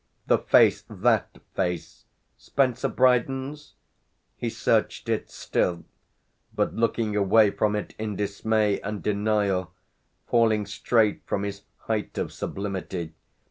The 0.25 0.39
face, 0.39 0.83
that 0.89 1.37
face, 1.55 2.05
Spencer 2.35 2.87
Brydon's? 2.89 3.75
he 4.35 4.49
searched 4.49 5.07
it 5.09 5.29
still, 5.29 5.85
but 6.55 6.73
looking 6.73 7.15
away 7.15 7.51
from 7.51 7.75
it 7.75 7.93
in 7.99 8.15
dismay 8.15 8.79
and 8.79 9.03
denial, 9.03 9.71
falling 10.25 10.65
straight 10.65 11.21
from 11.27 11.43
his 11.43 11.61
height 11.81 12.17
of 12.17 12.33
sublimity. 12.33 13.13